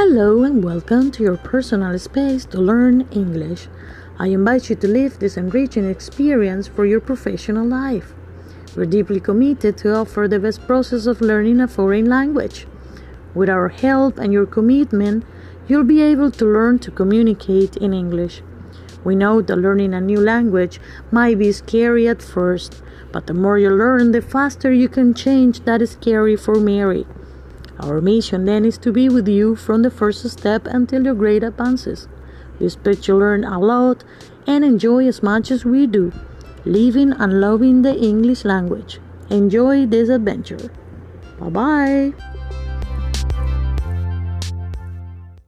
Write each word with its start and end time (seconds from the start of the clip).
Hello 0.00 0.44
and 0.44 0.62
welcome 0.62 1.10
to 1.10 1.24
your 1.24 1.36
personal 1.36 1.98
space 1.98 2.44
to 2.44 2.60
learn 2.60 3.08
English. 3.10 3.66
I 4.16 4.28
invite 4.28 4.70
you 4.70 4.76
to 4.76 4.86
live 4.86 5.18
this 5.18 5.36
enriching 5.36 5.90
experience 5.90 6.68
for 6.68 6.86
your 6.86 7.00
professional 7.00 7.66
life. 7.66 8.14
We're 8.76 8.86
deeply 8.86 9.18
committed 9.18 9.76
to 9.78 9.96
offer 9.96 10.28
the 10.28 10.38
best 10.38 10.64
process 10.68 11.06
of 11.06 11.20
learning 11.20 11.60
a 11.60 11.66
foreign 11.66 12.04
language. 12.04 12.68
With 13.34 13.50
our 13.50 13.70
help 13.70 14.18
and 14.18 14.32
your 14.32 14.46
commitment, 14.46 15.24
you'll 15.66 15.82
be 15.82 16.00
able 16.00 16.30
to 16.30 16.44
learn 16.44 16.78
to 16.78 16.92
communicate 16.92 17.76
in 17.76 17.92
English. 17.92 18.40
We 19.02 19.16
know 19.16 19.42
that 19.42 19.56
learning 19.56 19.94
a 19.94 20.00
new 20.00 20.20
language 20.20 20.80
might 21.10 21.40
be 21.40 21.50
scary 21.50 22.06
at 22.06 22.22
first, 22.22 22.84
but 23.10 23.26
the 23.26 23.34
more 23.34 23.58
you 23.58 23.70
learn, 23.70 24.12
the 24.12 24.22
faster 24.22 24.72
you 24.72 24.88
can 24.88 25.12
change 25.12 25.64
that 25.64 25.84
scary 25.88 26.36
for 26.36 26.54
Mary. 26.54 27.04
Our 27.80 28.00
mission 28.00 28.44
then 28.44 28.64
is 28.64 28.78
to 28.78 28.92
be 28.92 29.08
with 29.08 29.28
you 29.28 29.54
from 29.54 29.82
the 29.82 29.90
first 29.90 30.28
step 30.28 30.66
until 30.66 31.04
your 31.04 31.14
grade 31.14 31.44
advances. 31.44 32.08
We 32.58 32.66
expect 32.66 33.06
you 33.06 33.16
learn 33.16 33.44
a 33.44 33.58
lot 33.58 34.02
and 34.46 34.64
enjoy 34.64 35.06
as 35.06 35.22
much 35.22 35.50
as 35.50 35.64
we 35.64 35.86
do, 35.86 36.12
living 36.64 37.12
and 37.12 37.40
loving 37.40 37.82
the 37.82 37.94
English 37.96 38.44
language. 38.44 38.98
Enjoy 39.30 39.86
this 39.86 40.08
adventure. 40.08 40.70
Bye 41.38 41.50
bye. 41.50 42.27